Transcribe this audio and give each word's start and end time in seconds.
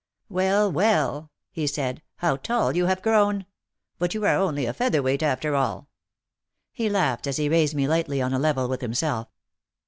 "Well, 0.29 0.71
well," 0.71 1.29
he 1.51 1.67
said, 1.67 2.01
"how 2.15 2.37
tall 2.37 2.75
you 2.75 2.87
have 2.87 3.03
grown. 3.03 3.45
But 3.99 4.15
you 4.15 4.25
are 4.25 4.35
only 4.35 4.65
a 4.65 4.73
feather 4.73 4.99
weight 5.03 5.21
after 5.21 5.55
all." 5.55 5.89
He 6.71 6.89
laughed 6.89 7.27
as 7.27 7.37
he 7.37 7.47
raised 7.49 7.75
me 7.75 7.87
lightly 7.87 8.19
on 8.19 8.33
a 8.33 8.39
level 8.39 8.67
with 8.67 8.81
himself. 8.81 9.27